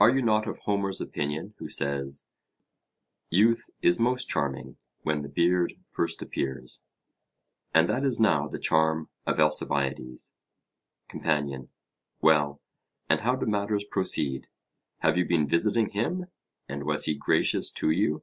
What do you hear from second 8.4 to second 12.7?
the charm of Alcibiades. COMPANION: Well,